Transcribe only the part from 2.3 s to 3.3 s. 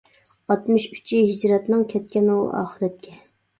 ئۇ ئاخىرەتكە.